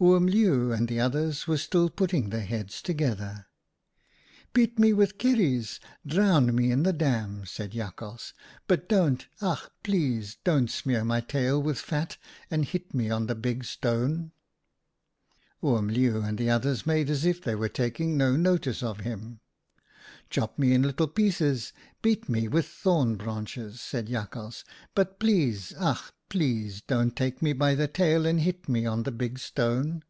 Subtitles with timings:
[0.02, 3.44] "Oom Leeuw and the others were still putting their heads together.
[4.54, 8.32] "'Beat me with kieries, drown me in the dam,' said Jakhals,
[8.66, 9.68] 'but don't, ach!
[9.82, 12.16] please don't smear my tail with fat
[12.50, 14.32] and hit me on the big stone.'"
[15.62, 19.40] Oom Leeuw and the others made as if they were taking no notice of him.
[20.30, 24.64] "'Chop me in little pieces, beat me with thorn branches,' said Jakhals,'
[24.94, 26.12] but please, ach!
[26.28, 30.00] please don't take me by the tail and hit me on the big stone.'